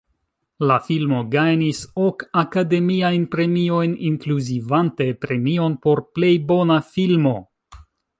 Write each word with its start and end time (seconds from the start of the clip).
La 0.69 0.75
filmo 0.85 1.17
gajnis 1.33 1.81
ok 2.05 2.23
Akademiajn 2.41 3.27
Premiojn, 3.35 3.93
inkluzivante 4.09 5.07
premion 5.27 5.77
por 5.85 6.03
plej 6.17 6.33
bona 6.53 6.79
filmo. 6.97 7.35